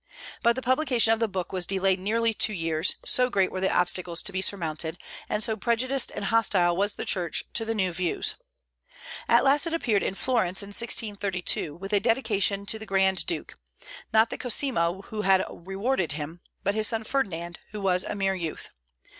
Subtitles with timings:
[0.41, 3.71] But the publication of the book was delayed nearly two years, so great were the
[3.71, 4.97] obstacles to be surmounted,
[5.29, 8.35] and so prejudiced and hostile was the Church to the new views.
[9.27, 13.53] At last it appeared in Florence in 1632, with a dedication to the Grand Duke,
[14.11, 18.33] not the Cosimo who had rewarded him, but his son Ferdinand, who was a mere
[18.33, 18.71] youth.